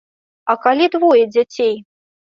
[0.53, 1.73] А калі двое дзяцей?